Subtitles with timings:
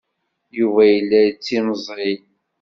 [0.57, 2.17] Yuba yella yettimẓiy.